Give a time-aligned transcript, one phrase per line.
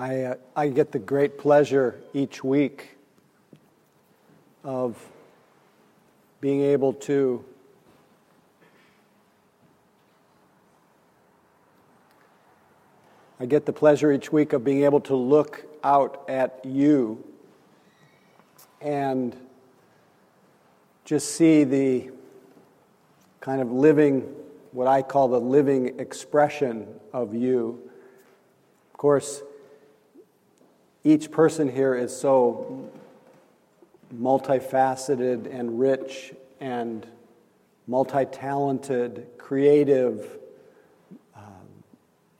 [0.00, 2.96] I, uh, I get the great pleasure each week
[4.62, 4.96] of
[6.40, 7.44] being able to
[13.40, 17.24] I get the pleasure each week of being able to look out at you
[18.80, 19.36] and
[21.04, 22.10] just see the
[23.40, 24.22] kind of living,
[24.72, 27.80] what I call the living expression of you.
[28.92, 29.42] Of course,
[31.08, 32.90] each person here is so
[34.14, 37.06] multifaceted and rich and
[37.86, 40.38] multi talented, creative,
[41.34, 41.42] um,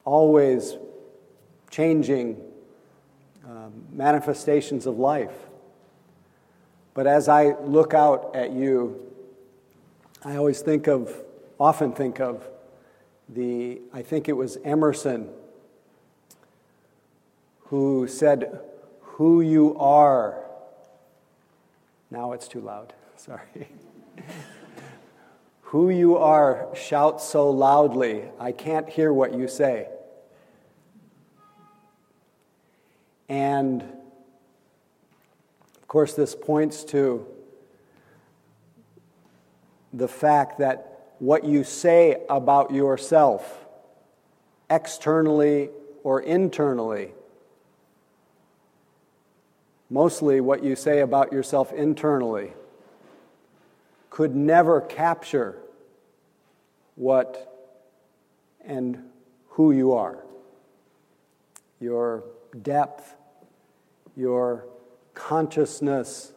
[0.04, 0.76] always
[1.70, 2.38] changing
[3.46, 5.32] um, manifestations of life.
[6.92, 9.00] But as I look out at you,
[10.22, 11.10] I always think of,
[11.58, 12.46] often think of,
[13.30, 15.30] the, I think it was Emerson
[17.70, 18.60] who said,
[19.00, 20.44] Who you are.
[22.10, 23.68] Now it's too loud, sorry.
[25.62, 29.88] Who you are shouts so loudly, I can't hear what you say.
[33.28, 37.26] And of course, this points to
[39.92, 43.66] the fact that what you say about yourself,
[44.70, 45.68] externally
[46.02, 47.12] or internally,
[49.90, 52.52] mostly what you say about yourself internally
[54.10, 55.56] could never capture
[56.96, 57.44] what
[58.64, 59.02] and
[59.50, 60.18] who you are,
[61.80, 62.24] your
[62.62, 63.14] depth,
[64.16, 64.64] your
[65.14, 66.32] consciousness,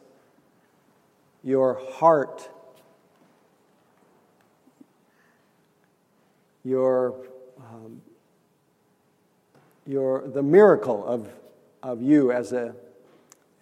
[1.42, 2.48] your heart,
[6.64, 7.14] your,
[7.58, 8.00] um,
[9.86, 11.28] your, the miracle of,
[11.82, 12.74] of you as a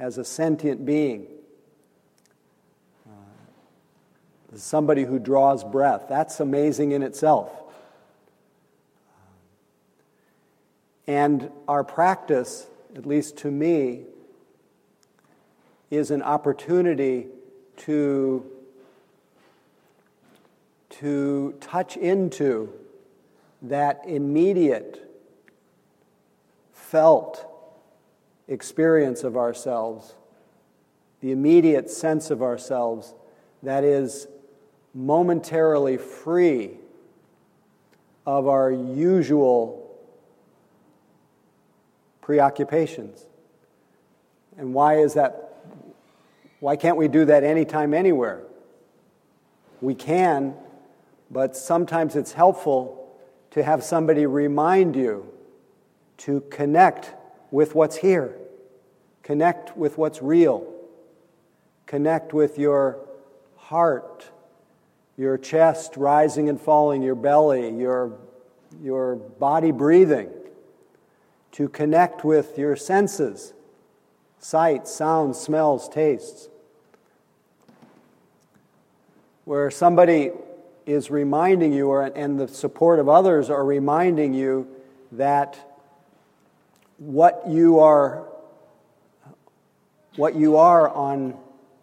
[0.01, 1.27] as a sentient being,
[3.07, 6.07] uh, somebody who draws breath.
[6.09, 7.53] That's amazing in itself.
[11.07, 12.67] And our practice,
[12.97, 14.05] at least to me,
[15.91, 17.27] is an opportunity
[17.79, 18.51] to,
[20.89, 22.73] to touch into
[23.61, 25.11] that immediate,
[26.73, 27.50] felt
[28.51, 30.15] experience of ourselves,
[31.21, 33.15] the immediate sense of ourselves
[33.63, 34.27] that is
[34.93, 36.73] momentarily free
[38.27, 39.99] of our usual
[42.21, 43.25] preoccupations.
[44.59, 45.47] And why is that?
[46.59, 48.43] Why can't we do that anytime, anywhere?
[49.81, 50.55] We can,
[51.31, 53.17] but sometimes it's helpful
[53.53, 55.27] to have somebody remind you
[56.19, 57.15] to connect
[57.51, 58.37] with what's here.
[59.23, 60.67] Connect with what's real.
[61.87, 62.99] Connect with your
[63.57, 64.31] heart,
[65.17, 68.19] your chest rising and falling, your belly, your,
[68.83, 70.31] your body breathing.
[71.53, 73.53] To connect with your senses
[74.41, 76.49] sight, sounds, smells, tastes.
[79.45, 80.31] Where somebody
[80.87, 84.67] is reminding you, or, and the support of others are reminding you
[85.13, 85.59] that
[86.99, 88.27] what you are
[90.21, 91.35] what you are on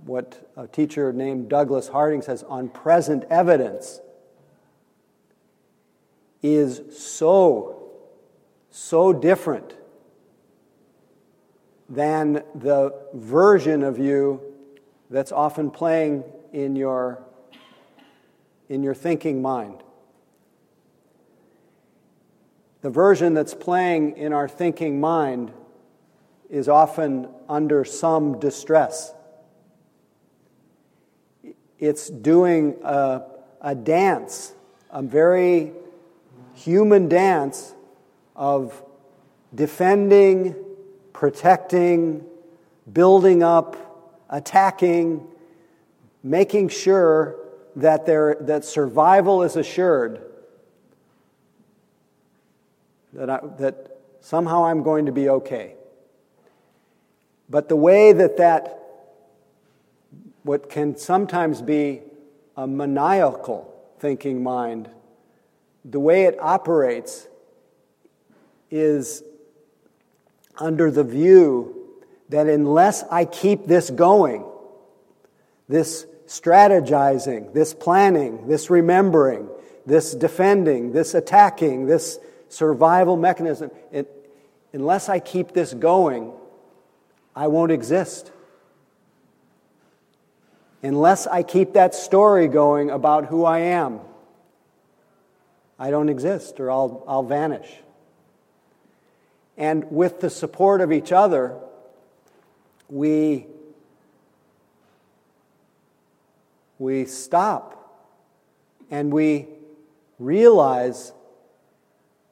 [0.05, 3.99] what a teacher named Douglas Harding says on present evidence
[6.43, 7.93] is so,
[8.69, 9.75] so different
[11.89, 14.39] than the version of you
[15.09, 17.23] that's often playing in your,
[18.69, 19.81] in your thinking mind.
[22.81, 25.51] The version that's playing in our thinking mind
[26.49, 29.13] is often under some distress.
[31.79, 33.23] It's doing a,
[33.61, 34.53] a dance,
[34.89, 35.73] a very
[36.55, 37.73] human dance
[38.35, 38.81] of
[39.53, 40.55] defending,
[41.13, 42.25] protecting,
[42.91, 43.75] building up,
[44.29, 45.27] attacking,
[46.23, 47.35] making sure
[47.75, 50.21] that, there, that survival is assured,
[53.13, 55.75] that, I, that somehow I'm going to be okay.
[57.49, 58.79] But the way that that,
[60.44, 62.01] what can sometimes be
[62.55, 64.89] a maniacal thinking mind,
[65.85, 67.27] the way it operates
[68.69, 69.23] is
[70.57, 71.73] under the view
[72.29, 74.45] that unless I keep this going,
[75.69, 79.47] this strategizing, this planning, this remembering,
[79.85, 82.19] this defending, this attacking, this
[82.50, 84.13] survival mechanism, it,
[84.73, 86.33] unless I keep this going,
[87.38, 88.31] I won't exist.
[90.81, 94.00] Unless I keep that story going about who I am,
[95.78, 97.69] I don't exist or I'll, I'll vanish.
[99.56, 101.56] And with the support of each other,
[102.89, 103.45] we,
[106.80, 108.01] we stop
[108.89, 109.45] and we
[110.18, 111.13] realize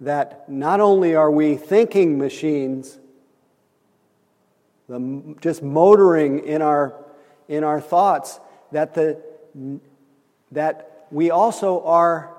[0.01, 2.97] that not only are we thinking machines,
[4.87, 6.93] the, just motoring in our,
[7.47, 8.39] in our thoughts,
[8.71, 9.21] that, the,
[10.51, 12.35] that we also are,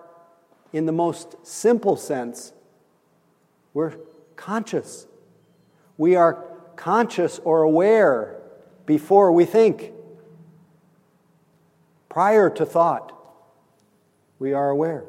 [0.72, 2.52] in the most simple sense,
[3.74, 3.94] we're
[4.36, 5.06] conscious.
[5.98, 6.44] We are
[6.76, 8.36] conscious or aware
[8.84, 9.92] before we think.
[12.08, 13.12] Prior to thought,
[14.38, 15.04] we are aware.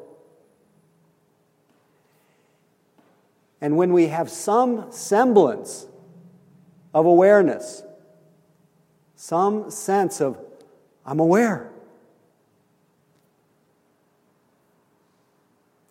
[3.60, 5.87] And when we have some semblance
[6.94, 7.82] of awareness,
[9.16, 10.38] some sense of,
[11.04, 11.70] I'm aware,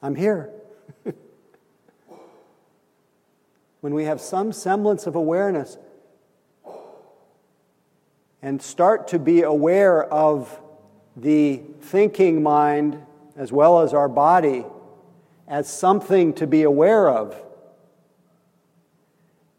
[0.02, 0.52] I'm here.
[3.82, 5.78] when we have some semblance of awareness
[8.42, 10.60] and start to be aware of
[11.16, 13.02] the thinking mind
[13.36, 14.66] as well as our body
[15.48, 17.36] as something to be aware of,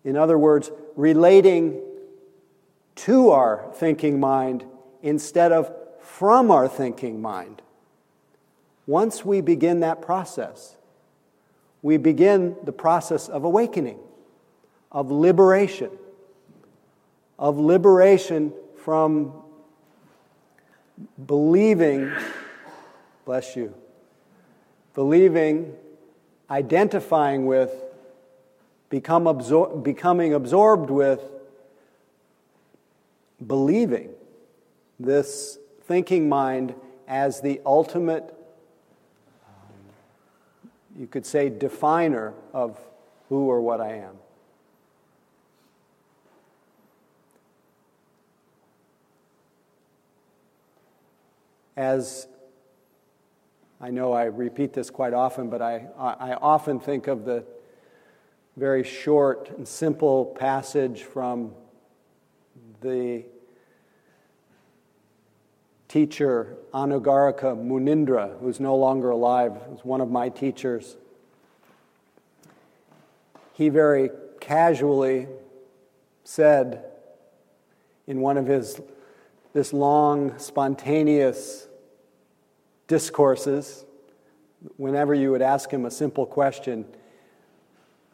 [0.04, 1.80] in other words, relating
[2.96, 4.64] to our thinking mind
[5.00, 7.62] instead of from our thinking mind.
[8.84, 10.76] Once we begin that process,
[11.82, 13.96] we begin the process of awakening,
[14.90, 15.90] of liberation,
[17.38, 18.52] of liberation
[18.82, 19.32] from
[21.28, 22.10] believing,
[23.24, 23.72] bless you,
[24.94, 25.72] believing,
[26.50, 27.70] identifying with
[28.88, 31.20] become absor- becoming absorbed with
[33.46, 34.10] believing
[34.98, 36.74] this thinking mind
[37.06, 38.34] as the ultimate,
[40.98, 42.78] you could say, definer of
[43.28, 44.16] who or what I am.
[51.76, 52.26] As
[53.80, 57.44] I know I repeat this quite often, but I, I often think of the
[58.58, 61.52] very short and simple passage from
[62.80, 63.24] the
[65.86, 70.96] teacher Anagarika Munindra, who's no longer alive, was one of my teachers.
[73.52, 74.10] He very
[74.40, 75.28] casually
[76.24, 76.84] said
[78.08, 78.80] in one of his
[79.52, 81.68] this long, spontaneous
[82.88, 83.84] discourses,
[84.76, 86.84] whenever you would ask him a simple question,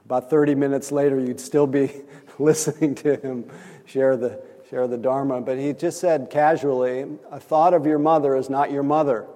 [0.05, 1.91] about 30 minutes later, you'd still be
[2.39, 3.51] listening to him
[3.87, 5.41] share the, share the Dharma.
[5.41, 9.27] But he just said casually, A thought of your mother is not your mother.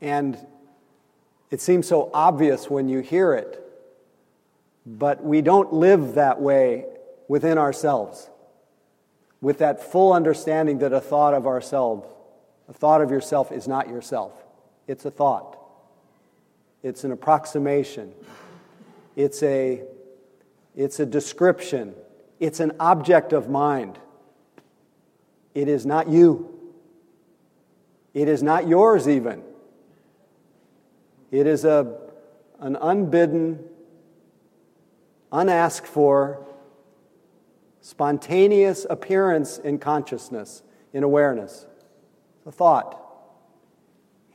[0.00, 0.38] And
[1.50, 3.60] it seems so obvious when you hear it,
[4.86, 6.86] but we don't live that way
[7.28, 8.30] within ourselves,
[9.42, 12.08] with that full understanding that a thought of ourselves,
[12.68, 14.32] a thought of yourself is not yourself.
[14.86, 15.59] It's a thought.
[16.82, 18.12] It's an approximation.
[19.16, 19.82] It's a,
[20.76, 21.94] it's a description.
[22.38, 23.98] It's an object of mind.
[25.54, 26.58] It is not you.
[28.14, 29.42] It is not yours, even.
[31.30, 31.98] It is a,
[32.58, 33.64] an unbidden,
[35.30, 36.46] unasked for,
[37.80, 41.66] spontaneous appearance in consciousness, in awareness.
[42.46, 42.96] A thought.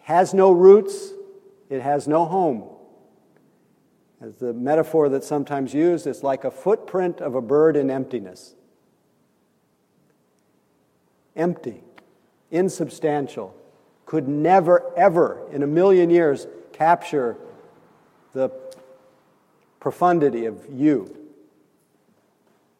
[0.04, 1.12] Has no roots,
[1.70, 2.64] it has no home.
[4.22, 8.56] As the metaphor that's sometimes used, it's like a footprint of a bird in emptiness.
[11.36, 11.84] Empty,
[12.50, 13.56] insubstantial,
[14.06, 17.36] could never, ever in a million years capture
[18.34, 18.50] the
[19.80, 21.16] profundity of you,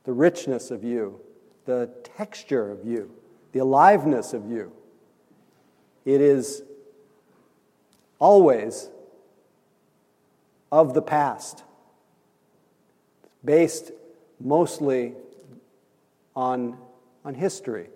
[0.04, 1.20] the richness of you,
[1.66, 3.12] the texture of you,
[3.52, 4.72] the aliveness of you.
[6.06, 6.62] It is
[8.20, 8.90] always
[10.72, 11.64] of the past,
[13.44, 13.92] based
[14.40, 15.14] mostly
[16.36, 16.78] on,
[17.24, 17.88] on history.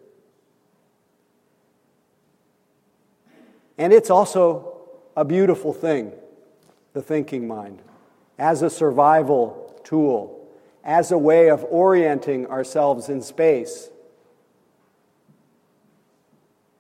[3.77, 4.79] And it's also
[5.15, 6.11] a beautiful thing,
[6.93, 7.81] the thinking mind,
[8.37, 10.47] as a survival tool,
[10.83, 13.89] as a way of orienting ourselves in space,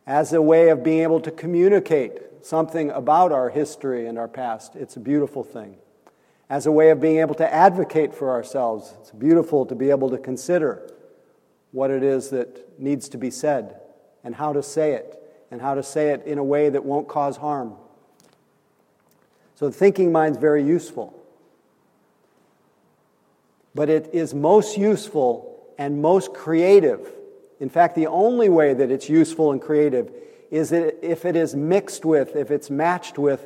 [0.05, 4.75] as a way of being able to communicate something about our history and our past,
[4.75, 5.77] it's a beautiful thing.
[6.49, 10.09] As a way of being able to advocate for ourselves, it's beautiful to be able
[10.09, 10.91] to consider
[11.71, 13.79] what it is that needs to be said
[14.23, 15.15] and how to say it,
[15.51, 17.73] and how to say it in a way that won't cause harm.
[19.55, 21.15] So the thinking mind's very useful.
[23.73, 27.11] But it is most useful and most creative.
[27.59, 30.11] In fact, the only way that it's useful and creative
[30.51, 33.45] is it, if it is mixed with, if it's matched with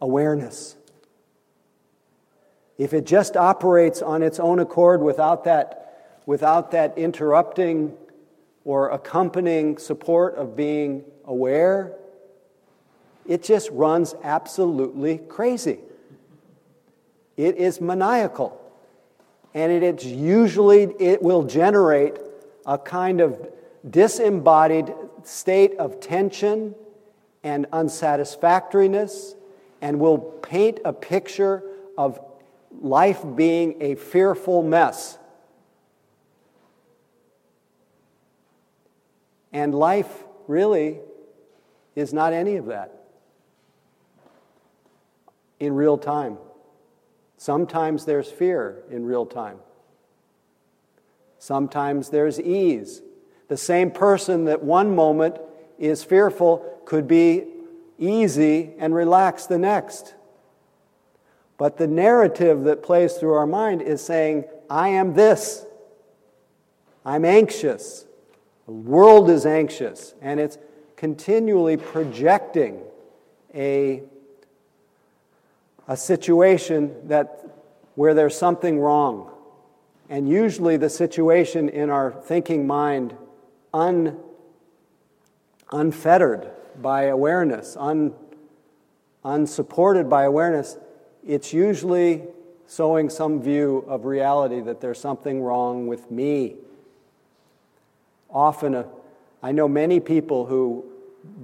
[0.00, 0.76] awareness.
[2.76, 7.96] If it just operates on its own accord without that, without that interrupting
[8.64, 11.92] or accompanying support of being aware,
[13.26, 15.80] it just runs absolutely crazy.
[17.36, 18.60] It is maniacal.
[19.54, 22.16] And it's usually, it will generate
[22.64, 23.48] a kind of
[23.88, 26.74] disembodied state of tension
[27.42, 29.34] and unsatisfactoriness
[29.80, 31.62] and will paint a picture
[31.96, 32.20] of
[32.80, 35.18] life being a fearful mess.
[39.52, 40.98] And life really
[41.96, 42.92] is not any of that
[45.58, 46.38] in real time.
[47.36, 49.58] Sometimes there's fear in real time.
[51.38, 53.00] Sometimes there's ease.
[53.48, 55.38] The same person that one moment
[55.78, 57.44] is fearful could be
[57.98, 60.14] easy and relaxed the next.
[61.56, 65.64] But the narrative that plays through our mind is saying, I am this.
[67.04, 68.06] I'm anxious.
[68.66, 70.14] The world is anxious.
[70.20, 70.58] And it's
[70.96, 72.82] continually projecting
[73.54, 74.02] a,
[75.88, 77.44] a situation that,
[77.94, 79.30] where there's something wrong.
[80.08, 83.16] And usually the situation in our thinking mind,
[83.72, 84.18] un,
[85.72, 88.14] unfettered by awareness, un,
[89.24, 90.76] unsupported by awareness,
[91.26, 92.24] it's usually
[92.66, 96.56] sowing some view of reality that there's something wrong with me.
[98.30, 98.86] Often, a,
[99.42, 100.84] I know many people who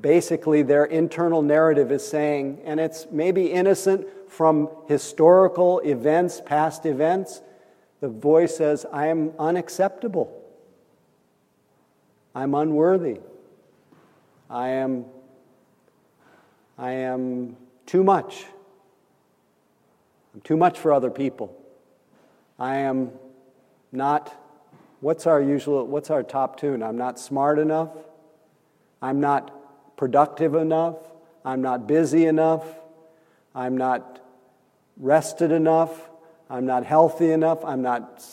[0.00, 7.40] basically their internal narrative is saying, and it's maybe innocent from historical events, past events,
[8.00, 10.43] the voice says, I am unacceptable.
[12.34, 13.20] I'm unworthy.
[14.50, 15.04] I am,
[16.76, 18.44] I am too much.
[20.34, 21.56] I'm too much for other people.
[22.58, 23.12] I am
[23.92, 24.34] not,
[25.00, 26.82] what's our usual, what's our top tune?
[26.82, 27.90] I'm not smart enough.
[29.00, 30.96] I'm not productive enough.
[31.44, 32.64] I'm not busy enough.
[33.54, 34.20] I'm not
[34.96, 36.10] rested enough.
[36.50, 37.64] I'm not healthy enough.
[37.64, 38.24] I'm not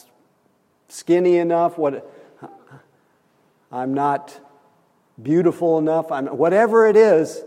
[0.88, 1.78] skinny enough.
[1.78, 2.10] What,
[3.72, 4.40] I'm not
[5.22, 6.12] beautiful enough.
[6.12, 7.44] I'm, whatever it is,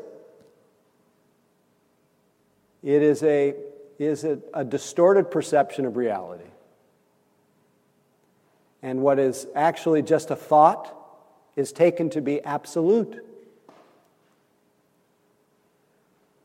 [2.82, 3.54] it is a
[3.98, 6.44] is a, a distorted perception of reality.
[8.82, 10.94] And what is actually just a thought
[11.56, 13.24] is taken to be absolute.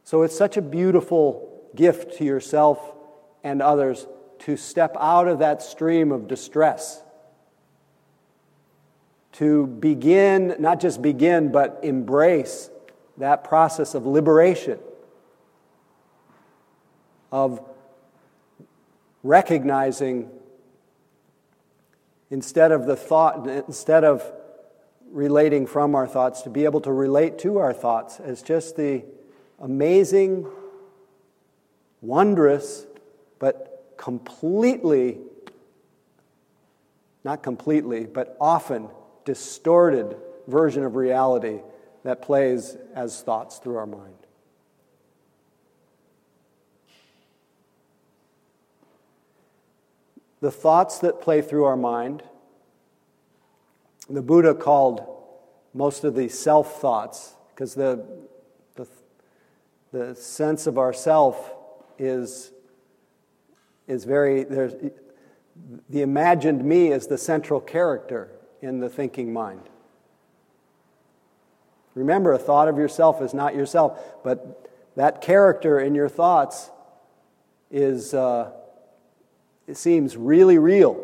[0.03, 2.79] So it's such a beautiful gift to yourself
[3.43, 4.07] and others
[4.39, 7.03] to step out of that stream of distress.
[9.39, 12.69] To begin, not just begin, but embrace
[13.17, 14.79] that process of liberation
[17.31, 17.61] of
[19.23, 20.29] recognizing
[22.29, 24.29] instead of the thought, instead of
[25.09, 29.05] relating from our thoughts, to be able to relate to our thoughts as just the
[29.61, 30.45] amazing,
[32.01, 32.85] wondrous,
[33.39, 35.17] but completely,
[37.23, 38.89] not completely, but often
[39.29, 40.17] distorted
[40.47, 41.59] version of reality
[42.03, 44.15] that plays as thoughts through our mind.
[50.41, 52.23] the thoughts that play through our mind.
[54.09, 55.05] The Buddha called
[55.73, 58.05] most of the self thoughts because the,
[58.75, 58.87] the,
[59.91, 61.53] the sense of ourself
[61.97, 62.53] is,
[63.85, 69.61] is very, the imagined me is the central character in the thinking mind.
[71.95, 76.69] Remember, a thought of yourself is not yourself, but that character in your thoughts
[77.71, 78.13] is.
[78.13, 78.51] Uh,
[79.69, 80.99] it seems really real.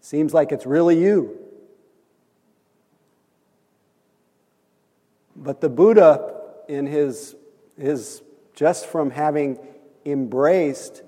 [0.00, 1.36] Seems like it's really you.
[5.34, 6.36] But the Buddha,
[6.68, 7.34] in his,
[7.76, 8.22] his
[8.54, 9.58] just from having
[10.06, 11.02] embraced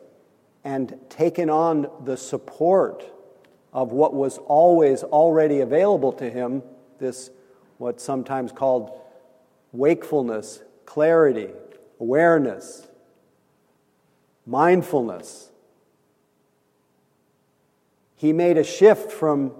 [0.64, 3.04] and taken on the support
[3.72, 6.62] of what was always already available to him,
[6.98, 7.30] this
[7.78, 8.90] what's sometimes called
[9.72, 11.48] wakefulness, clarity,
[11.98, 12.86] awareness,
[14.46, 15.50] mindfulness.
[18.16, 19.52] He made a shift from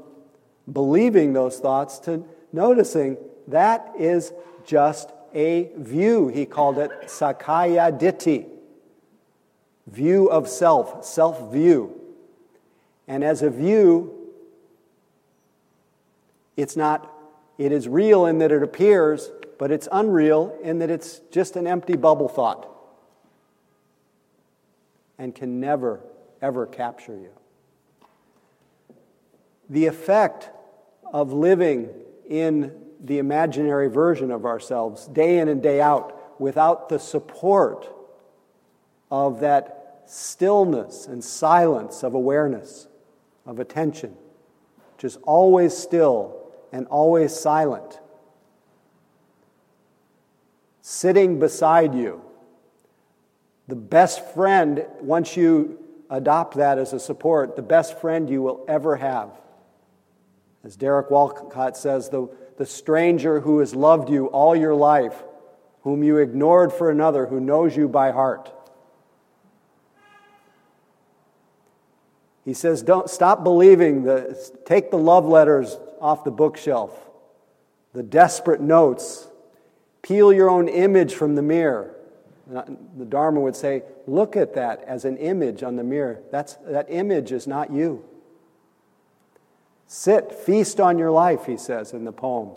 [0.71, 3.17] believing those thoughts to noticing
[3.49, 4.33] that is
[4.65, 6.29] just a view.
[6.29, 8.47] He called it Sakkaya Ditthi,
[9.87, 12.02] view of self, self view.
[13.09, 14.13] And as a view,
[16.57, 17.13] it's not,
[17.59, 21.67] it is real in that it appears, but it's unreal in that it's just an
[21.67, 22.69] empty bubble thought
[25.19, 26.01] and can never,
[26.41, 27.31] ever capture you.
[29.69, 30.51] The effect
[31.13, 31.91] of living
[32.29, 37.89] in the imaginary version of ourselves day in and day out without the support
[39.11, 42.89] of that stillness and silence of awareness,
[43.47, 44.17] of attention,
[45.03, 46.41] is always still
[46.73, 47.99] and always silent.
[50.81, 52.23] Sitting beside you.
[53.69, 55.79] The best friend, once you
[56.11, 59.31] adopt that as a support, the best friend you will ever have.
[60.65, 65.23] As Derek Walcott says, the the stranger who has loved you all your life,
[65.83, 68.53] whom you ignored for another who knows you by heart.
[72.45, 76.91] He says, don't stop believing the take the love letters off the bookshelf,
[77.93, 79.29] the desperate notes,
[80.03, 81.95] peel your own image from the mirror.
[82.49, 86.21] The Dharma would say, look at that as an image on the mirror.
[86.33, 88.05] That's, that image is not you.
[89.87, 92.49] Sit, feast on your life, he says in the poem.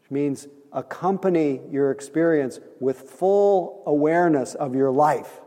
[0.00, 5.41] Which means accompany your experience with full awareness of your life.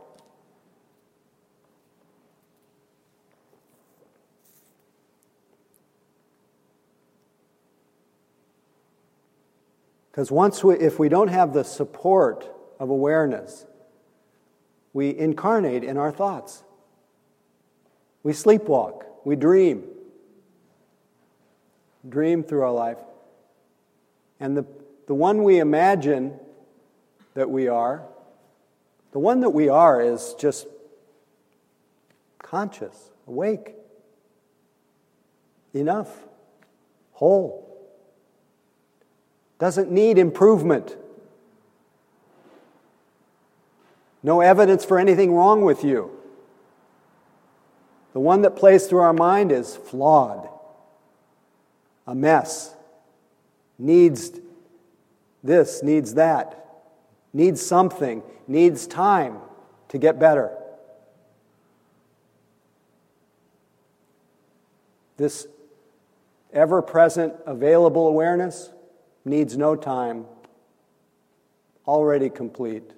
[10.15, 13.65] Because once we, if we don't have the support of awareness,
[14.93, 16.63] we incarnate in our thoughts.
[18.23, 19.03] We sleepwalk.
[19.25, 19.83] We dream.
[22.07, 22.99] Dream through our life.
[24.39, 24.65] And the,
[25.07, 26.39] the one we imagine
[27.33, 28.01] that we are,
[29.11, 30.65] the one that we are is just
[32.41, 33.75] conscious, awake,
[35.73, 36.09] enough,
[37.11, 37.64] whole.
[39.59, 40.97] Doesn't need improvement.
[44.21, 46.11] No evidence for anything wrong with you.
[48.13, 50.49] The one that plays through our mind is flawed,
[52.07, 52.73] a mess,
[53.77, 54.31] needs
[55.43, 56.65] this, needs that,
[57.33, 59.37] needs something, needs time
[59.89, 60.57] to get better.
[65.17, 65.47] This
[66.51, 68.69] ever present, available awareness
[69.25, 70.25] needs no time,
[71.85, 72.91] already complete,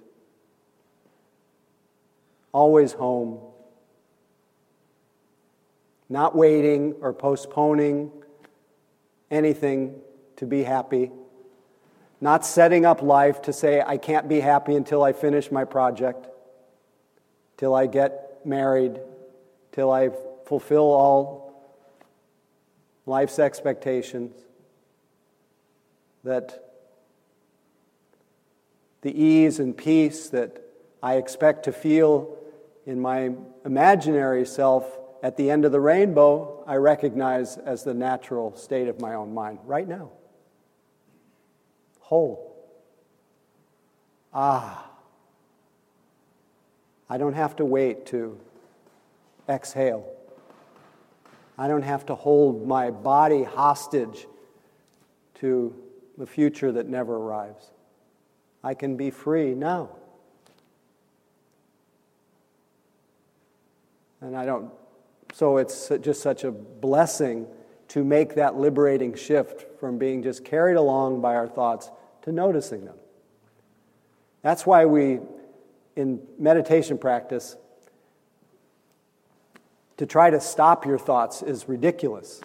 [2.52, 3.40] always home
[6.08, 8.10] not waiting or postponing
[9.30, 9.94] anything
[10.36, 11.10] to be happy,
[12.20, 16.26] not setting up life to say, I can't be happy until I finish my project,
[17.56, 18.98] till I get married,
[19.72, 20.10] till I
[20.46, 21.72] fulfill all
[23.04, 24.34] life's expectations.
[26.24, 26.64] That
[29.02, 30.62] the ease and peace that
[31.02, 32.36] I expect to feel
[32.86, 33.32] in my
[33.64, 39.00] imaginary self at the end of the rainbow, I recognize as the natural state of
[39.00, 40.10] my own mind right now.
[42.00, 42.56] Whole.
[44.32, 44.90] Ah.
[47.10, 48.38] I don't have to wait to
[49.48, 50.06] exhale.
[51.56, 54.26] I don't have to hold my body hostage
[55.36, 55.74] to
[56.18, 57.70] the future that never arrives.
[58.62, 59.88] I can be free now.
[64.20, 64.70] And I don't
[65.32, 67.46] so it's just such a blessing
[67.88, 71.90] to make that liberating shift from being just carried along by our thoughts
[72.22, 72.96] to noticing them.
[74.42, 75.20] That's why we,
[75.96, 77.56] in meditation practice,
[79.96, 82.40] to try to stop your thoughts is ridiculous.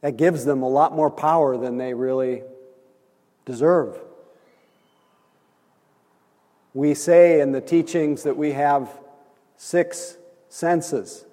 [0.00, 2.42] That gives them a lot more power than they really
[3.44, 3.98] deserve.
[6.72, 8.88] We say in the teachings that we have
[9.56, 10.16] six
[10.48, 11.24] senses.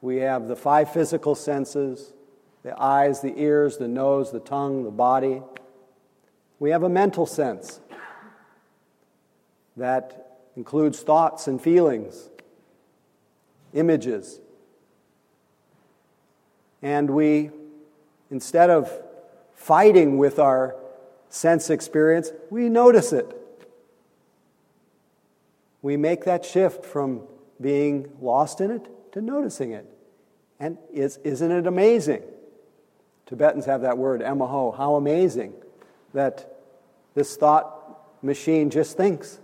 [0.00, 2.12] We have the five physical senses
[2.62, 5.42] the eyes, the ears, the nose, the tongue, the body.
[6.60, 7.80] We have a mental sense
[9.76, 12.28] that includes thoughts and feelings,
[13.72, 14.40] images.
[16.82, 17.50] And we,
[18.30, 18.90] instead of
[19.54, 20.74] fighting with our
[21.28, 23.38] sense experience, we notice it.
[25.80, 27.22] We make that shift from
[27.60, 29.86] being lost in it to noticing it.
[30.58, 32.22] And is, isn't it amazing?
[33.26, 34.76] Tibetans have that word, emaho.
[34.76, 35.54] How amazing
[36.12, 36.54] that
[37.14, 39.38] this thought machine just thinks.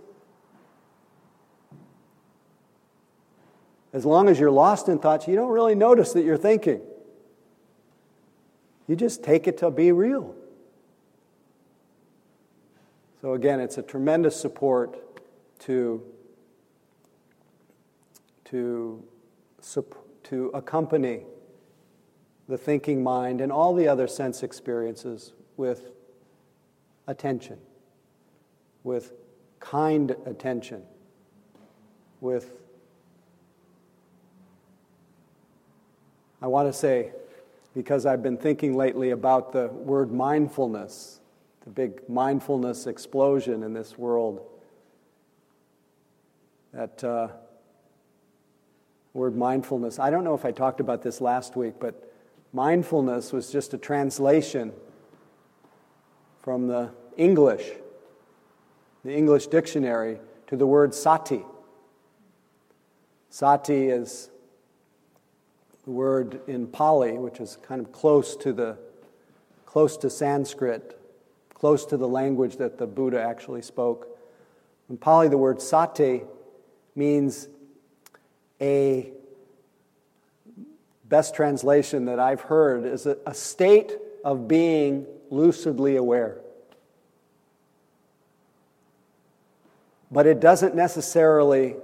[3.91, 6.81] As long as you're lost in thoughts, you don't really notice that you're thinking.
[8.89, 10.33] You just take it to be real.
[13.21, 14.97] So, again, it's a tremendous support
[15.59, 16.03] to,
[18.45, 19.03] to,
[20.23, 21.21] to accompany
[22.47, 25.91] the thinking mind and all the other sense experiences with
[27.05, 27.59] attention,
[28.83, 29.13] with
[29.59, 30.81] kind attention,
[32.21, 32.53] with
[36.41, 37.11] I want to say,
[37.75, 41.19] because I've been thinking lately about the word mindfulness,
[41.63, 44.41] the big mindfulness explosion in this world,
[46.73, 47.29] that uh,
[49.13, 52.11] word mindfulness, I don't know if I talked about this last week, but
[52.53, 54.73] mindfulness was just a translation
[56.41, 57.69] from the English,
[59.03, 61.43] the English dictionary, to the word sati.
[63.29, 64.31] Sati is
[65.89, 68.77] the word in Pali, which is kind of close to the
[69.65, 71.01] close to Sanskrit,
[71.55, 74.15] close to the language that the Buddha actually spoke.
[74.87, 76.21] In Pali, the word sati
[76.95, 77.47] means
[78.61, 79.09] a
[81.05, 86.39] best translation that I've heard is a, a state of being lucidly aware.
[90.11, 91.77] But it doesn't necessarily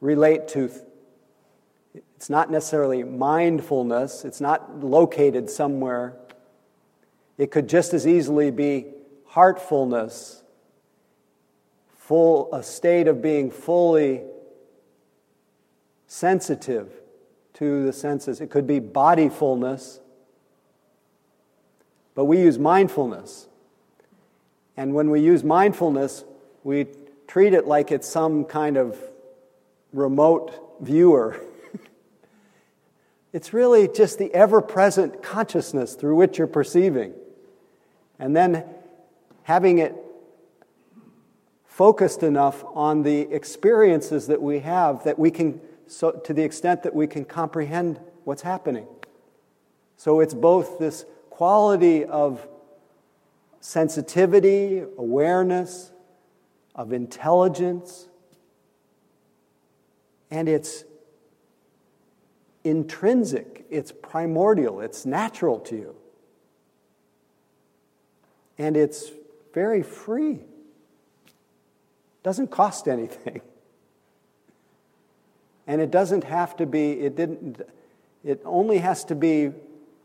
[0.00, 0.70] relate to
[2.20, 6.18] it's not necessarily mindfulness, it's not located somewhere.
[7.38, 8.88] It could just as easily be
[9.28, 10.42] heartfulness,
[11.96, 14.20] full, a state of being fully
[16.08, 16.92] sensitive
[17.54, 18.42] to the senses.
[18.42, 20.00] It could be bodyfulness,
[22.14, 23.48] but we use mindfulness.
[24.76, 26.26] And when we use mindfulness,
[26.64, 26.86] we
[27.26, 28.98] treat it like it's some kind of
[29.94, 31.42] remote viewer
[33.32, 37.14] It's really just the ever present consciousness through which you're perceiving.
[38.18, 38.64] And then
[39.44, 39.94] having it
[41.64, 46.82] focused enough on the experiences that we have that we can, so to the extent
[46.82, 48.86] that we can comprehend what's happening.
[49.96, 52.46] So it's both this quality of
[53.60, 55.92] sensitivity, awareness,
[56.74, 58.08] of intelligence,
[60.30, 60.84] and it's
[62.64, 65.96] intrinsic, it's primordial, it's natural to you.
[68.58, 69.10] And it's
[69.54, 70.40] very free.
[72.22, 73.40] Doesn't cost anything.
[75.66, 77.60] And it doesn't have to be, it didn't,
[78.24, 79.52] it only has to be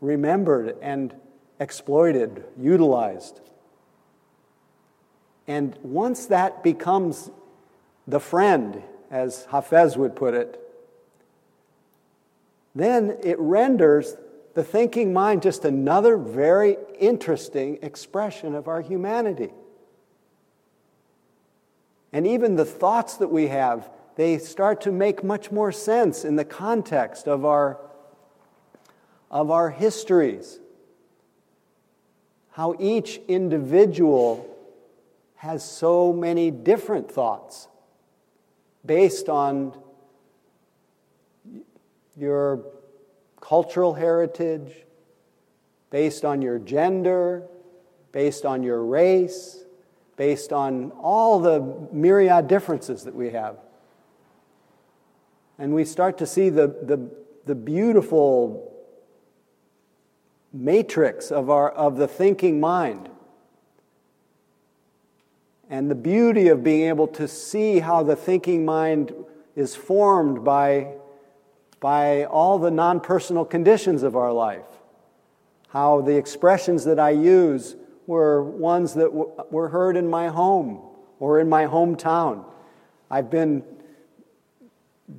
[0.00, 1.12] remembered and
[1.58, 3.40] exploited, utilized.
[5.48, 7.30] And once that becomes
[8.06, 10.60] the friend, as Hafez would put it,
[12.76, 14.16] then it renders
[14.54, 19.50] the thinking mind just another very interesting expression of our humanity.
[22.12, 26.36] And even the thoughts that we have, they start to make much more sense in
[26.36, 27.78] the context of our,
[29.30, 30.58] of our histories.
[32.52, 34.54] How each individual
[35.36, 37.68] has so many different thoughts
[38.84, 39.78] based on
[42.16, 42.64] your
[43.40, 44.72] cultural heritage,
[45.90, 47.46] based on your gender,
[48.12, 49.64] based on your race,
[50.16, 53.58] based on all the myriad differences that we have.
[55.58, 57.10] And we start to see the, the,
[57.44, 58.72] the beautiful
[60.52, 63.10] matrix of, our, of the thinking mind.
[65.68, 69.12] And the beauty of being able to see how the thinking mind
[69.54, 70.94] is formed by
[71.80, 74.64] by all the non personal conditions of our life.
[75.68, 80.80] How the expressions that I use were ones that w- were heard in my home
[81.18, 82.44] or in my hometown.
[83.10, 83.62] I've been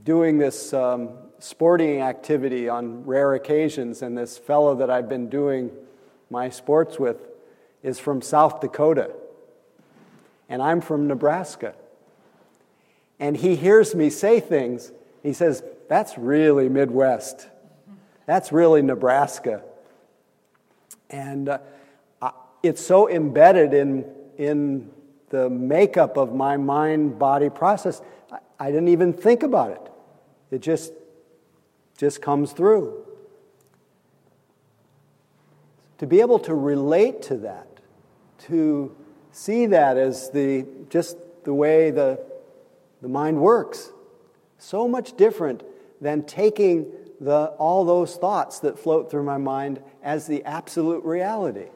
[0.04, 5.72] doing this um, sporting activity on rare occasions, and this fellow that I've been doing
[6.30, 7.18] my sports with
[7.84, 9.12] is from South Dakota,
[10.50, 11.76] and I'm from Nebraska.
[13.20, 14.92] And he hears me say things.
[15.24, 17.48] He says, that's really Midwest.
[18.26, 19.64] That's really Nebraska.
[21.10, 21.60] And uh,
[22.62, 24.06] it's so embedded in,
[24.38, 24.90] in
[25.30, 29.92] the makeup of my mind body process, I, I didn't even think about it.
[30.52, 30.92] It just,
[31.98, 33.06] just comes through.
[36.00, 37.68] To be able to relate to that,
[38.40, 38.96] to
[39.32, 42.20] see that as the, just the way the,
[43.02, 43.92] the mind works,
[44.58, 45.64] so much different
[46.02, 51.68] than taking the, all those thoughts that float through my mind as the absolute reality.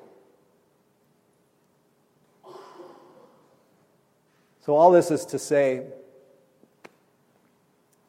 [4.64, 5.88] So, all this is to say,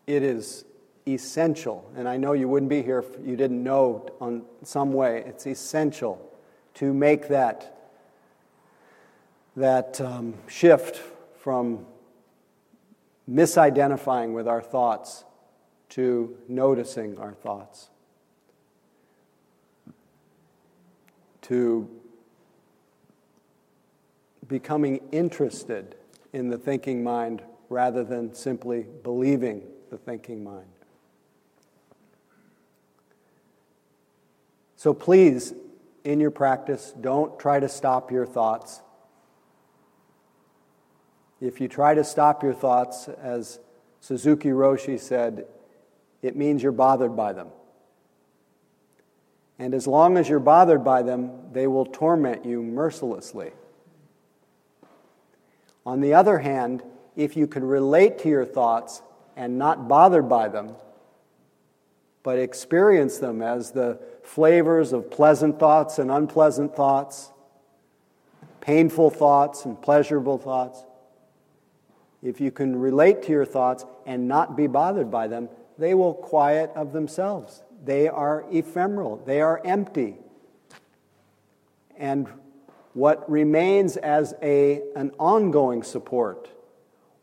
[0.07, 0.66] it is
[1.07, 5.25] essential, and I know you wouldn't be here if you didn't know on some way,
[5.27, 6.31] it's essential
[6.75, 7.90] to make that,
[9.57, 11.01] that um, shift
[11.38, 11.87] from
[13.29, 15.25] misidentifying with our thoughts
[15.92, 17.90] to noticing our thoughts,
[21.42, 21.87] to
[24.48, 25.94] becoming interested
[26.33, 30.64] in the thinking mind rather than simply believing the thinking mind.
[34.76, 35.52] So please,
[36.05, 38.81] in your practice, don't try to stop your thoughts.
[41.38, 43.59] If you try to stop your thoughts, as
[44.00, 45.44] Suzuki Roshi said,
[46.22, 47.48] it means you're bothered by them.
[49.58, 53.52] And as long as you're bothered by them, they will torment you mercilessly.
[55.85, 56.82] On the other hand,
[57.16, 59.02] if you can relate to your thoughts
[59.37, 60.74] and not bothered by them,
[62.22, 67.30] but experience them as the flavors of pleasant thoughts and unpleasant thoughts,
[68.61, 70.85] painful thoughts and pleasurable thoughts,
[72.22, 76.14] if you can relate to your thoughts and not be bothered by them, they will
[76.14, 77.62] quiet of themselves.
[77.85, 80.16] They are ephemeral, they are empty.
[81.96, 82.28] And
[82.94, 86.48] what remains as a, an ongoing support,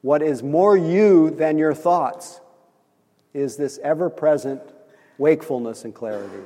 [0.01, 2.41] what is more you than your thoughts,
[3.33, 4.61] is this ever present
[5.17, 6.43] wakefulness and clarity,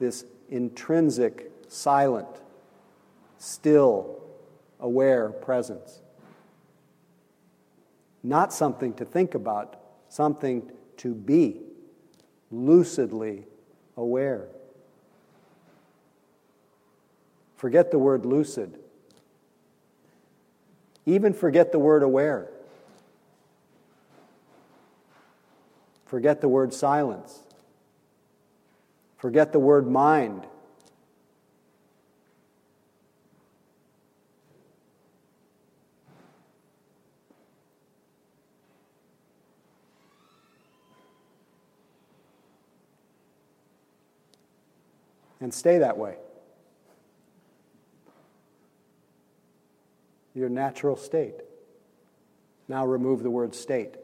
[0.00, 2.28] this intrinsic, silent,
[3.38, 4.20] still,
[4.80, 6.02] aware presence.
[8.22, 11.60] Not something to think about, something to be
[12.50, 13.46] lucidly
[13.96, 14.48] aware.
[17.56, 18.78] Forget the word lucid.
[21.06, 22.48] Even forget the word aware.
[26.06, 27.42] Forget the word silence.
[29.16, 30.46] Forget the word mind.
[45.40, 46.16] And stay that way.
[50.38, 51.34] your natural state.
[52.68, 53.96] Now remove the word state.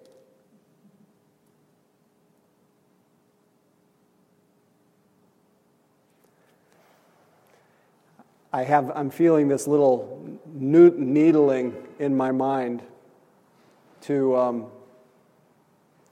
[8.52, 12.82] I have, I'm feeling this little needling in my mind
[14.02, 14.66] to, um,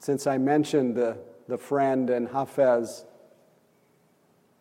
[0.01, 3.05] since I mentioned the, the friend and Hafez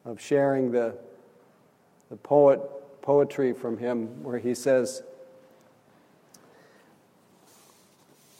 [0.05, 0.95] of sharing the,
[2.09, 2.59] the poet,
[3.01, 5.03] poetry from him, where he says,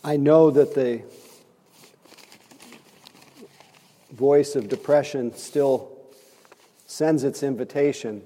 [0.03, 1.03] I know that the
[4.11, 5.91] voice of depression still
[6.87, 8.21] sends its invitation.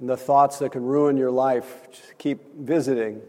[0.00, 3.20] And the thoughts that can ruin your life keep visiting.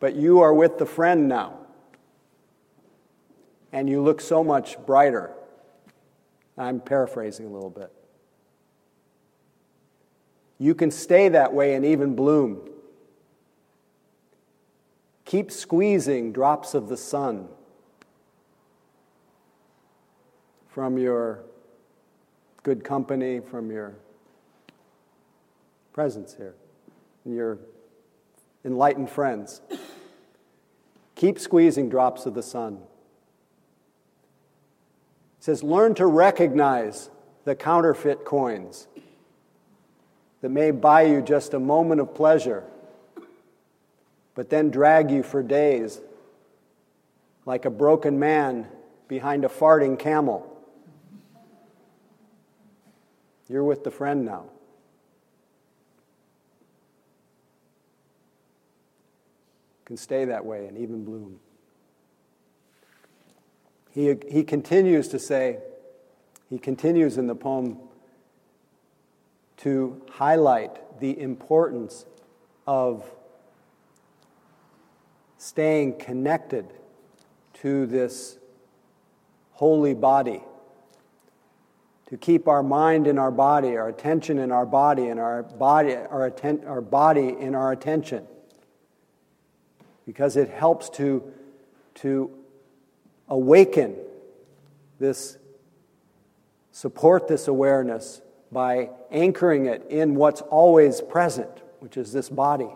[0.00, 1.61] But you are with the friend now.
[3.72, 5.32] And you look so much brighter.
[6.58, 7.90] I'm paraphrasing a little bit.
[10.58, 12.68] You can stay that way and even bloom.
[15.24, 17.48] Keep squeezing drops of the sun
[20.68, 21.44] from your
[22.62, 23.94] good company, from your
[25.92, 26.54] presence here,
[27.24, 27.58] and your
[28.64, 29.62] enlightened friends.
[31.14, 32.78] Keep squeezing drops of the sun.
[35.42, 37.10] Says, learn to recognize
[37.42, 38.86] the counterfeit coins
[40.40, 42.62] that may buy you just a moment of pleasure,
[44.36, 46.00] but then drag you for days
[47.44, 48.68] like a broken man
[49.08, 50.48] behind a farting camel.
[53.48, 54.44] You're with the friend now.
[59.86, 61.40] Can stay that way and even bloom.
[63.92, 65.58] He, he continues to say,
[66.48, 67.78] he continues in the poem
[69.58, 72.04] to highlight the importance
[72.66, 73.04] of
[75.38, 76.66] staying connected
[77.54, 78.38] to this
[79.52, 80.42] holy body
[82.12, 85.96] to keep our mind in our body, our attention in our body, and our body,
[85.96, 88.26] our, atten- our body in our attention.
[90.04, 91.32] Because it helps to,
[91.94, 92.30] to
[93.32, 93.96] awaken
[95.00, 95.38] this,
[96.70, 98.20] support this awareness
[98.52, 102.68] by anchoring it in what's always present, which is this body.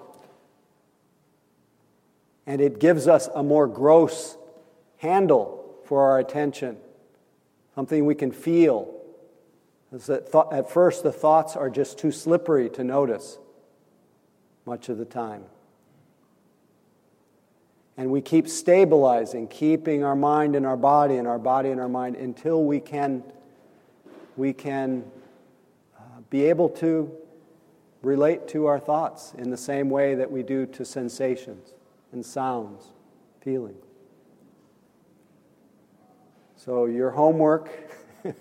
[2.47, 4.39] And it gives us a more gross
[4.97, 6.79] handle for our attention,
[7.75, 8.95] something we can feel
[9.93, 13.39] that th- at first the thoughts are just too slippery to notice
[14.65, 15.45] much of the time.
[17.97, 21.89] And we keep stabilizing, keeping our mind in our body and our body in our
[21.89, 23.23] mind until we can,
[24.37, 25.05] we can
[25.99, 27.11] uh, be able to
[28.03, 31.73] relate to our thoughts in the same way that we do to sensations
[32.13, 32.93] and sounds,
[33.41, 33.85] feelings.
[36.57, 37.71] So, your homework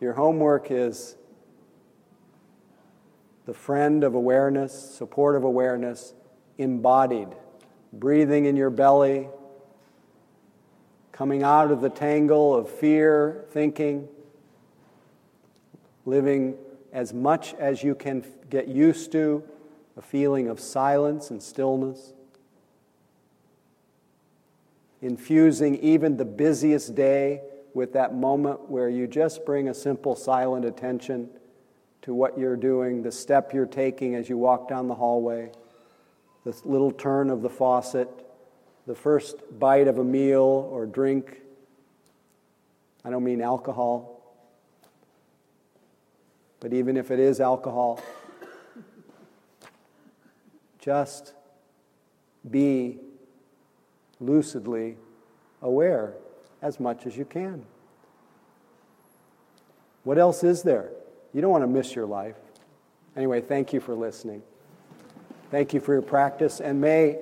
[0.00, 1.16] your homework is
[3.46, 6.14] the friend of awareness, support of awareness,
[6.58, 7.28] embodied,
[7.98, 9.28] breathing in your belly,
[11.12, 14.08] coming out of the tangle of fear, thinking,
[16.04, 16.56] living
[16.92, 19.42] as much as you can get used to
[19.96, 22.12] a feeling of silence and stillness,
[25.00, 27.40] infusing even the busiest day
[27.74, 31.28] with that moment where you just bring a simple silent attention
[32.02, 35.50] to what you're doing, the step you're taking as you walk down the hallway,
[36.44, 38.08] the little turn of the faucet,
[38.86, 41.40] the first bite of a meal or drink.
[43.04, 44.20] I don't mean alcohol,
[46.60, 48.00] but even if it is alcohol,
[50.78, 51.32] just
[52.50, 52.98] be
[54.20, 54.96] lucidly
[55.62, 56.14] aware
[56.60, 57.64] as much as you can.
[60.02, 60.90] What else is there?
[61.32, 62.36] You don't want to miss your life.
[63.16, 64.42] Anyway, thank you for listening.
[65.54, 67.16] Thank you for your practice, and may,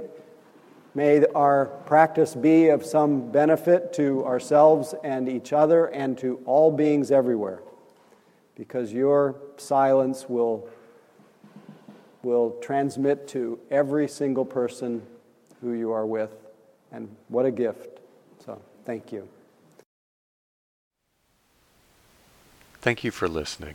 [0.94, 6.72] may our practice be of some benefit to ourselves and each other and to all
[6.72, 7.60] beings everywhere,
[8.56, 10.66] because your silence will,
[12.22, 15.02] will transmit to every single person
[15.60, 16.34] who you are with,
[16.90, 18.00] and what a gift.
[18.42, 19.28] So, thank you.
[22.80, 23.74] Thank you for listening.